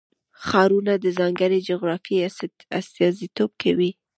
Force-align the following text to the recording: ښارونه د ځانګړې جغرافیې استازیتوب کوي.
ښارونه 0.45 0.93
د 0.99 1.05
ځانګړې 1.19 1.59
جغرافیې 1.69 2.19
استازیتوب 2.81 3.51
کوي. 3.63 3.91